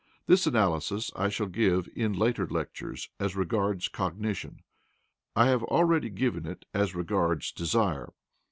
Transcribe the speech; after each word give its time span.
This 0.25 0.47
analysis 0.47 1.11
I 1.15 1.29
shall 1.29 1.45
give 1.45 1.87
in 1.95 2.13
later 2.13 2.47
lectures 2.47 3.09
as 3.19 3.35
regards 3.35 3.87
cognition; 3.87 4.63
I 5.35 5.45
have 5.49 5.61
already 5.61 6.09
given 6.09 6.47
it 6.47 6.65
as 6.73 6.95
regards 6.95 7.51
desire. 7.51 8.11